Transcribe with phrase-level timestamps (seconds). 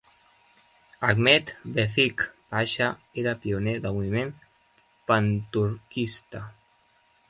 [1.09, 2.89] Ahmed Vefik Pasha
[3.23, 4.35] era pioner del moviment
[5.13, 6.47] panturquista.